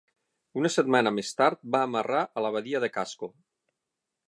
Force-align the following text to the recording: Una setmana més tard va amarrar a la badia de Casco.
Una 0.61 0.71
setmana 0.75 1.11
més 1.17 1.29
tard 1.41 1.61
va 1.77 1.83
amarrar 1.89 2.23
a 2.41 2.45
la 2.47 2.53
badia 2.57 2.83
de 2.85 2.93
Casco. 2.99 3.33